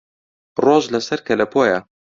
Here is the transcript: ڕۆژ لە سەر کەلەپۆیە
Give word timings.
ڕۆژ 0.63 0.83
لە 0.93 0.99
سەر 1.07 1.19
کەلەپۆیە 1.27 1.77